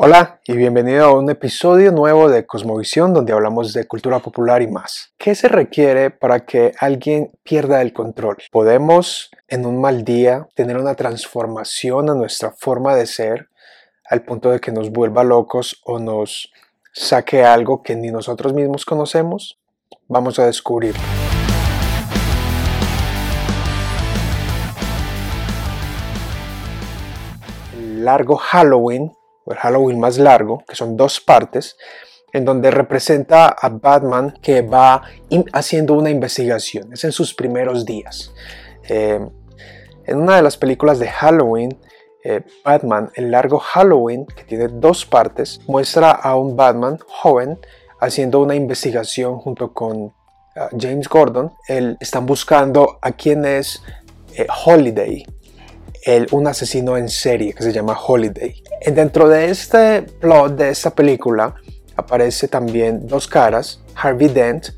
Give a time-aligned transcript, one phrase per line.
[0.00, 4.68] Hola y bienvenido a un episodio nuevo de Cosmovisión donde hablamos de cultura popular y
[4.68, 5.12] más.
[5.18, 8.36] ¿Qué se requiere para que alguien pierda el control?
[8.52, 13.48] Podemos en un mal día tener una transformación a nuestra forma de ser
[14.08, 16.52] al punto de que nos vuelva locos o nos
[16.92, 19.58] saque algo que ni nosotros mismos conocemos.
[20.06, 20.94] Vamos a descubrir.
[27.76, 29.17] El largo Halloween
[29.50, 31.76] el Halloween más largo, que son dos partes,
[32.32, 35.02] en donde representa a Batman que va
[35.52, 36.92] haciendo una investigación.
[36.92, 38.32] Es en sus primeros días.
[38.88, 39.20] Eh,
[40.06, 41.78] en una de las películas de Halloween,
[42.24, 47.58] eh, Batman, el largo Halloween, que tiene dos partes, muestra a un Batman joven
[48.00, 50.12] haciendo una investigación junto con
[50.56, 51.52] ah, James Gordon.
[52.00, 53.82] están buscando a quién es
[54.34, 55.24] eh, Holiday,
[56.32, 58.62] un asesino en serie que se llama Holiday.
[58.86, 61.54] Dentro de este plot de esta película
[61.96, 64.68] aparece también dos caras, Harvey Dent,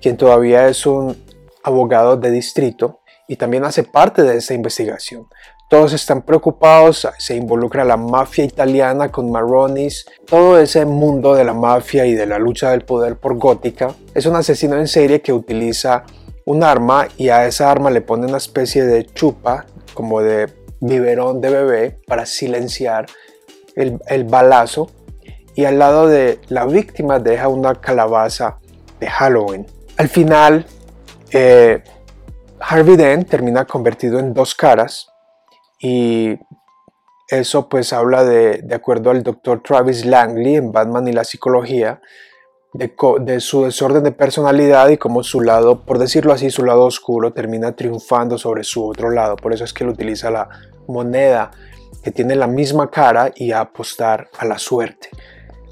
[0.00, 1.16] quien todavía es un
[1.62, 5.26] abogado de distrito y también hace parte de esta investigación.
[5.68, 11.52] Todos están preocupados, se involucra la mafia italiana con Marronis, todo ese mundo de la
[11.52, 13.94] mafia y de la lucha del poder por Gótica.
[14.14, 16.04] Es un asesino en serie que utiliza
[16.46, 20.48] un arma y a esa arma le pone una especie de chupa, como de
[20.80, 23.06] biberón de bebé, para silenciar
[23.74, 24.90] el, balazo
[25.54, 28.58] y al lado de la víctima deja una calabaza
[28.98, 29.66] de Halloween.
[29.96, 30.66] Al final,
[31.32, 31.82] eh,
[32.60, 35.08] Harvey Dent termina convertido en dos caras
[35.80, 36.36] y
[37.28, 42.00] eso pues habla de, de acuerdo al doctor Travis Langley en Batman y la psicología,
[42.72, 47.32] de, su desorden de personalidad y como su lado, por decirlo así, su lado oscuro
[47.32, 49.36] termina triunfando sobre su otro lado.
[49.36, 50.48] Por eso es que él utiliza la
[50.86, 51.50] moneda
[52.02, 55.08] que tiene la misma cara y a apostar a la suerte.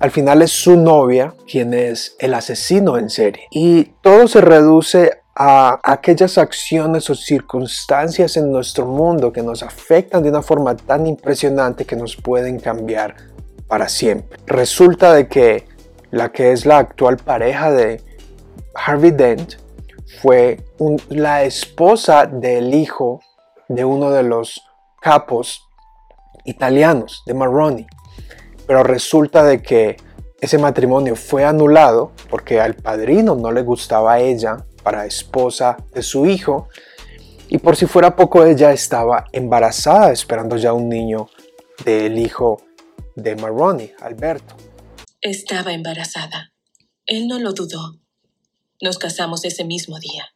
[0.00, 3.44] Al final es su novia quien es el asesino en serie.
[3.50, 10.22] Y todo se reduce a aquellas acciones o circunstancias en nuestro mundo que nos afectan
[10.22, 13.16] de una forma tan impresionante que nos pueden cambiar
[13.66, 14.38] para siempre.
[14.46, 15.73] Resulta de que
[16.14, 18.00] la que es la actual pareja de
[18.72, 19.54] Harvey Dent
[20.22, 20.60] fue
[21.08, 23.20] la esposa del hijo
[23.68, 24.62] de uno de los
[25.02, 25.68] capos
[26.44, 27.86] italianos de Marroni.
[28.64, 29.96] Pero resulta de que
[30.40, 36.26] ese matrimonio fue anulado porque al padrino no le gustaba ella para esposa de su
[36.26, 36.68] hijo
[37.48, 41.28] y por si fuera poco ella estaba embarazada esperando ya un niño
[41.84, 42.62] del hijo
[43.16, 44.54] de Marroni, Alberto.
[45.26, 46.52] Estaba embarazada.
[47.06, 47.98] Él no lo dudó.
[48.82, 50.34] Nos casamos ese mismo día.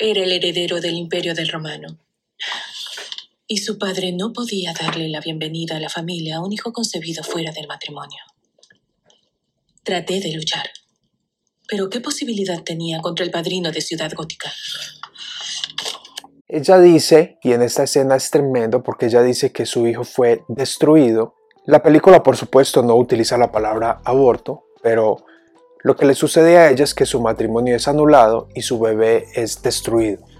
[0.00, 2.00] Era el heredero del imperio del romano
[3.46, 7.22] y su padre no podía darle la bienvenida a la familia a un hijo concebido
[7.22, 8.18] fuera del matrimonio.
[9.84, 10.68] Traté de luchar,
[11.68, 14.52] pero ¿qué posibilidad tenía contra el padrino de Ciudad Gótica?
[16.48, 20.42] Ella dice, y en esta escena es tremendo porque ella dice que su hijo fue
[20.48, 21.36] destruido.
[21.64, 25.24] La película por supuesto no utiliza la palabra aborto, pero
[25.82, 29.26] lo que le sucede a ella es que su matrimonio es anulado y su bebé
[29.34, 30.30] es destruido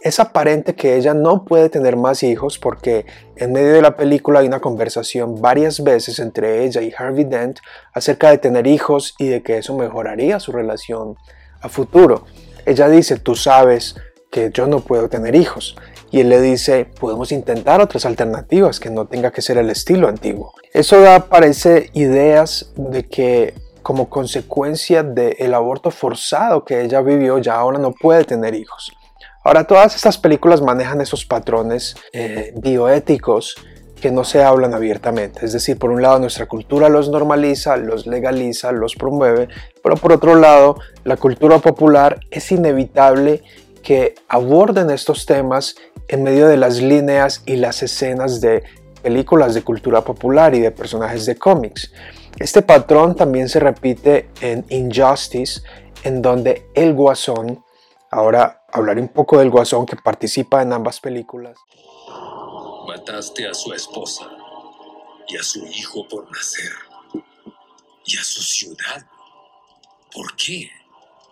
[0.00, 3.04] es aparente que ella no puede tener más hijos porque
[3.36, 7.58] en medio de la película hay una conversación varias veces entre ella y Harvey Dent
[7.92, 11.16] acerca de tener hijos y de que eso mejoraría su relación
[11.60, 12.24] a futuro.
[12.64, 13.96] Ella dice, tú sabes
[14.30, 15.76] que yo no puedo tener hijos.
[16.10, 20.08] Y él le dice, podemos intentar otras alternativas que no tenga que ser el estilo
[20.08, 20.52] antiguo.
[20.72, 27.54] Eso da, parece, ideas de que como consecuencia del aborto forzado que ella vivió, ya
[27.54, 28.92] ahora no puede tener hijos.
[29.42, 33.56] Ahora, todas estas películas manejan esos patrones eh, bioéticos
[34.00, 35.44] que no se hablan abiertamente.
[35.44, 39.48] Es decir, por un lado nuestra cultura los normaliza, los legaliza, los promueve,
[39.82, 43.42] pero por otro lado la cultura popular es inevitable
[43.82, 45.76] que aborden estos temas
[46.08, 48.62] en medio de las líneas y las escenas de
[49.02, 51.92] películas de cultura popular y de personajes de cómics.
[52.38, 55.62] Este patrón también se repite en Injustice,
[56.04, 57.64] en donde el guasón
[58.12, 61.56] Ahora hablaré un poco del guasón que participa en ambas películas.
[62.88, 64.28] Mataste a su esposa
[65.28, 66.72] y a su hijo por nacer
[68.04, 69.06] y a su ciudad.
[70.12, 70.68] ¿Por qué?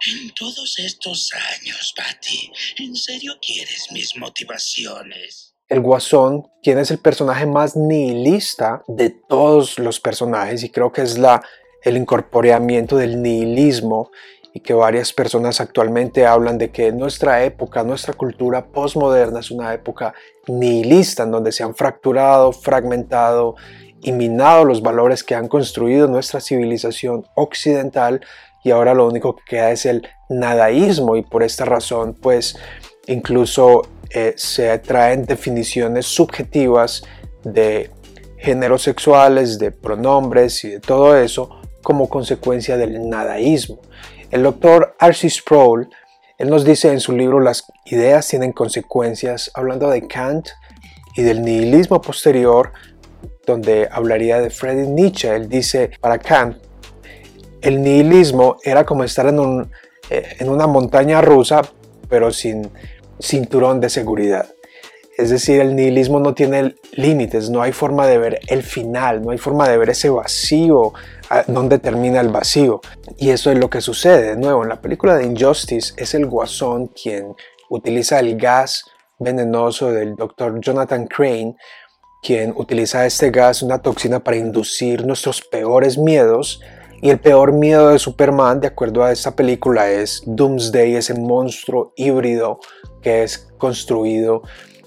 [0.06, 5.56] En todos estos años, Patty, ¿en serio quieres mis motivaciones?
[5.68, 11.02] El Guasón, quien es el personaje más nihilista de todos los personajes y creo que
[11.02, 11.42] es la,
[11.82, 14.12] el incorporeamiento del nihilismo
[14.54, 19.74] y que varias personas actualmente hablan de que nuestra época, nuestra cultura postmoderna es una
[19.74, 20.14] época
[20.46, 23.56] nihilista en donde se han fracturado, fragmentado
[24.00, 28.20] y minado los valores que han construido nuestra civilización occidental
[28.64, 32.56] y ahora lo único que queda es el nadaísmo y por esta razón pues
[33.06, 37.02] incluso eh, se traen definiciones subjetivas
[37.44, 37.90] de
[38.38, 43.80] géneros sexuales, de pronombres y de todo eso como consecuencia del nadaísmo.
[44.30, 45.88] El doctor Archie Sproul,
[46.38, 50.48] él nos dice en su libro Las ideas tienen consecuencias, hablando de Kant
[51.16, 52.72] y del nihilismo posterior,
[53.46, 55.34] donde hablaría de Friedrich Nietzsche.
[55.34, 56.58] Él dice, para Kant,
[57.62, 59.70] el nihilismo era como estar en, un,
[60.10, 61.62] eh, en una montaña rusa,
[62.08, 62.70] pero sin
[63.20, 64.46] cinturón de seguridad.
[65.18, 69.32] Es decir, el nihilismo no tiene límites, no hay forma de ver el final, no
[69.32, 70.92] hay forma de ver ese vacío,
[71.48, 72.80] donde termina el vacío.
[73.16, 74.28] Y eso es lo que sucede.
[74.28, 77.34] De nuevo, en la película de Injustice es el guasón quien
[77.68, 78.84] utiliza el gas
[79.18, 81.56] venenoso del doctor Jonathan Crane,
[82.22, 86.60] quien utiliza este gas, una toxina, para inducir nuestros peores miedos.
[87.00, 91.92] Y el peor miedo de Superman, de acuerdo a esta película, es Doomsday, ese monstruo
[91.96, 92.58] híbrido
[93.00, 94.42] que es construido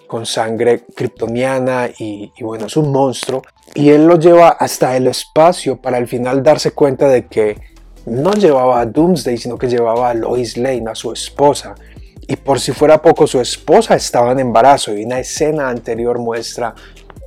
[0.08, 3.42] con sangre kryptoniana y, bueno, es un monstruo.
[3.74, 7.56] Y él lo lleva hasta el espacio para al final darse cuenta de que
[8.06, 11.76] no llevaba a Doomsday, sino que llevaba a Lois Lane, a su esposa.
[12.28, 16.76] Y por si fuera poco, su esposa estaba en embarazo y una escena anterior muestra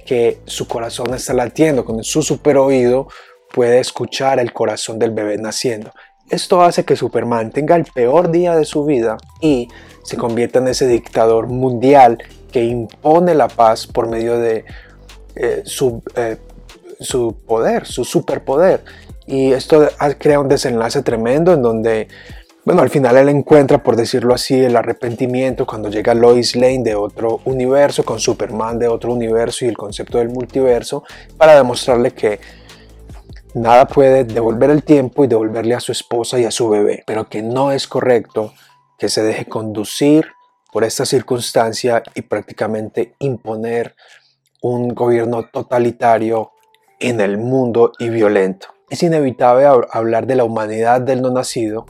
[0.04, 3.08] que su corazón está latiendo, con su super oído
[3.54, 5.92] puede escuchar el corazón del bebé naciendo.
[6.28, 9.68] Esto hace que Superman tenga el peor día de su vida y
[10.02, 12.18] se convierta en ese dictador mundial
[12.50, 14.64] que impone la paz por medio de
[15.36, 16.36] eh, su, eh,
[16.98, 18.84] su, poder, su superpoder.
[19.26, 22.08] Y esto crea un desenlace tremendo en donde,
[22.64, 26.94] bueno, al final él encuentra, por decirlo así, el arrepentimiento cuando llega Lois Lane de
[26.94, 31.04] otro universo, con Superman de otro universo y el concepto del multiverso,
[31.38, 32.40] para demostrarle que
[33.54, 37.28] nada puede devolver el tiempo y devolverle a su esposa y a su bebé, pero
[37.28, 38.52] que no es correcto
[38.98, 40.26] que se deje conducir
[40.72, 43.94] por esta circunstancia y prácticamente imponer
[44.60, 46.52] un gobierno totalitario
[46.98, 48.68] en el mundo y violento.
[48.90, 51.86] Es inevitable hablar de la humanidad del no nacido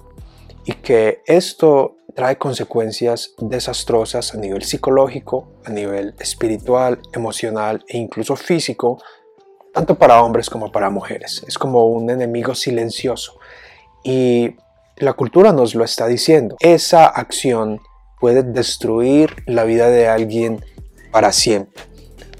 [0.64, 8.37] y que esto trae consecuencias desastrosas a nivel psicológico, a nivel espiritual, emocional e incluso
[8.37, 8.99] físico,
[9.75, 11.44] tanto para hombres como para mujeres.
[11.49, 13.38] Es como un enemigo silencioso
[14.05, 14.56] y
[14.97, 16.56] la cultura nos lo está diciendo.
[16.61, 17.81] Esa acción
[18.21, 20.65] puede destruir la vida de alguien
[21.11, 21.82] para siempre.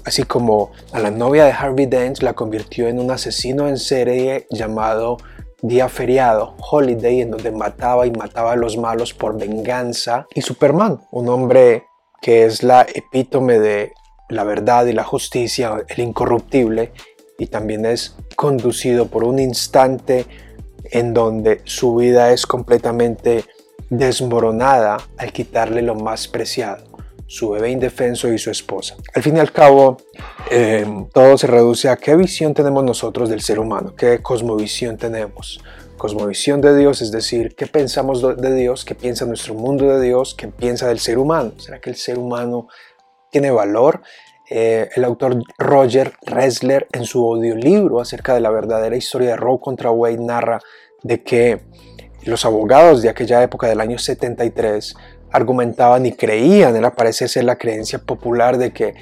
[0.05, 4.47] Así como a la novia de Harvey Dent la convirtió en un asesino en serie
[4.49, 5.17] llamado
[5.61, 10.27] Día Feriado, Holiday, en donde mataba y mataba a los malos por venganza.
[10.33, 11.85] Y Superman, un hombre
[12.21, 13.91] que es la epítome de
[14.29, 16.93] la verdad y la justicia, el incorruptible,
[17.37, 20.25] y también es conducido por un instante
[20.91, 23.45] en donde su vida es completamente
[23.89, 26.85] desmoronada al quitarle lo más preciado,
[27.27, 28.95] su bebé indefenso y su esposa.
[29.13, 29.97] Al fin y al cabo,
[30.49, 35.59] em, todo se reduce a qué visión tenemos nosotros del ser humano, qué cosmovisión tenemos.
[35.97, 40.35] Cosmovisión de Dios, es decir, qué pensamos de Dios, qué piensa nuestro mundo de Dios,
[40.35, 41.53] qué piensa del ser humano.
[41.57, 42.67] ¿Será que el ser humano
[43.31, 44.01] tiene valor?
[44.49, 49.59] Eh, el autor Roger Resler en su audiolibro acerca de la verdadera historia de Roe
[49.59, 50.59] contra Wade narra
[51.01, 51.61] de que
[52.23, 54.95] los abogados de aquella época del año 73
[55.31, 58.93] argumentaban y creían, él parece ser la creencia popular de que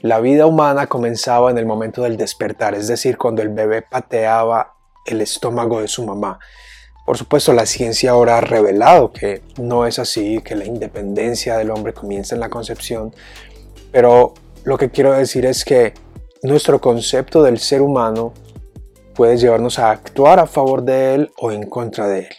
[0.00, 4.74] la vida humana comenzaba en el momento del despertar, es decir, cuando el bebé pateaba
[5.06, 6.38] el estómago de su mamá.
[7.06, 11.70] Por supuesto, la ciencia ahora ha revelado que no es así, que la independencia del
[11.70, 13.14] hombre comienza en la concepción,
[13.90, 14.34] pero
[14.64, 15.94] lo que quiero decir es que
[16.42, 18.32] nuestro concepto del ser humano
[19.14, 22.34] puede llevarnos a actuar a favor de él o en contra de él.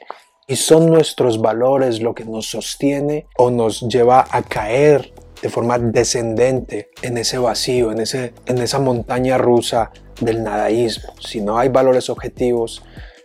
[0.47, 5.77] Y son nuestros valores lo que nos sostiene o nos lleva a caer de forma
[5.77, 11.13] descendente en ese vacío, en, ese, en esa montaña rusa del nadaísmo.
[11.19, 12.83] Si no hay valores objetivos,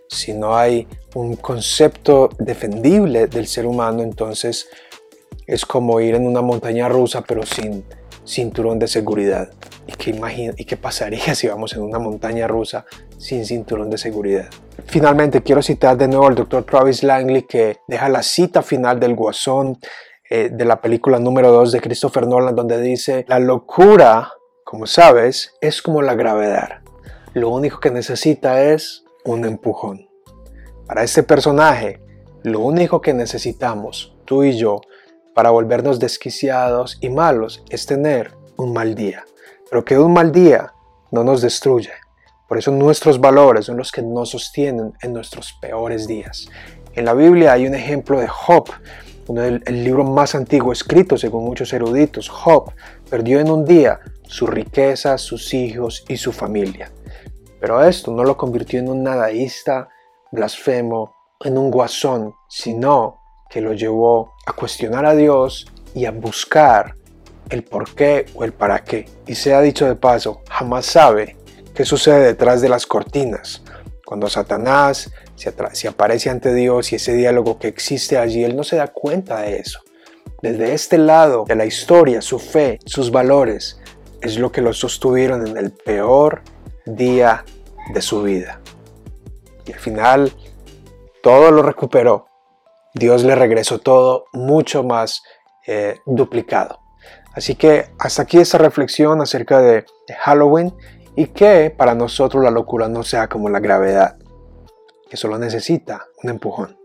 [0.08, 4.68] si no hay un concepto defendible del ser humano, entonces
[5.46, 7.84] es como ir en una montaña rusa pero sin
[8.28, 9.50] cinturón de seguridad.
[9.86, 12.84] ¿Y qué, imagina, ¿Y qué pasaría si vamos en una montaña rusa
[13.16, 14.48] sin cinturón de seguridad?
[14.86, 19.14] Finalmente, quiero citar de nuevo al doctor Travis Langley que deja la cita final del
[19.14, 19.78] Guasón
[20.30, 24.32] eh, de la película número 2 de Christopher Nolan, donde dice, la locura,
[24.64, 26.80] como sabes, es como la gravedad.
[27.32, 30.08] Lo único que necesita es un empujón.
[30.86, 32.00] Para este personaje,
[32.42, 34.80] lo único que necesitamos, tú y yo,
[35.38, 39.24] para volvernos desquiciados y malos es tener un mal día.
[39.70, 40.72] Pero que un mal día
[41.12, 41.92] no nos destruya,
[42.48, 46.48] Por eso nuestros valores son los que nos sostienen en nuestros peores días.
[46.92, 48.64] En la Biblia hay un ejemplo de Job,
[49.28, 52.28] uno del el libro más antiguo escrito según muchos eruditos.
[52.28, 52.72] Job
[53.08, 56.90] perdió en un día su riqueza, sus hijos y su familia.
[57.60, 59.88] Pero esto no lo convirtió en un nadaísta,
[60.32, 61.14] blasfemo,
[61.44, 63.17] en un guasón, sino
[63.50, 66.94] que lo llevó a cuestionar a Dios y a buscar
[67.50, 69.06] el por qué o el para qué.
[69.26, 71.36] Y sea dicho de paso, jamás sabe
[71.74, 73.62] qué sucede detrás de las cortinas.
[74.04, 78.76] Cuando Satanás se, aparece ante Dios y ese diálogo que existe allí, él no se
[78.76, 79.80] da cuenta de eso.
[80.42, 83.80] Desde este lado de la historia, su fe, sus valores,
[84.20, 86.42] es lo que lo sostuvieron en el peor
[86.86, 87.44] día
[87.92, 88.60] de su vida.
[89.66, 90.32] Y al final,
[91.22, 92.27] todo lo recuperó.
[92.94, 95.22] Dios le regresó todo mucho más
[95.66, 96.80] eh, duplicado.
[97.34, 99.84] Así que hasta aquí esta reflexión acerca de,
[100.20, 100.74] Halloween
[101.14, 104.16] y que para nosotros la locura no sea como la gravedad,
[105.10, 106.78] que solo necesita un empujón.